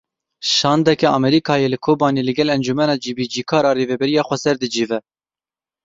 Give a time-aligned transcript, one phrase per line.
[0.53, 4.99] Şandeke Amerîkayê li Kobanî li gel Encûmena Cîbicîkar a Rêveberiya Xweser dicive.